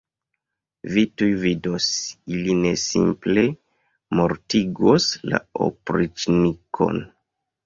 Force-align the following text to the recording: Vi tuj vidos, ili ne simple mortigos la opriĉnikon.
Vi 0.93 1.01
tuj 1.21 1.27
vidos, 1.43 1.89
ili 2.37 2.55
ne 2.61 2.71
simple 2.85 3.43
mortigos 4.21 5.07
la 5.35 5.43
opriĉnikon. 5.69 7.01